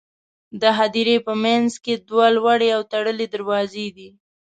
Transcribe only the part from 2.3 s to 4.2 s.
لوړې او تړلې دروازې دي.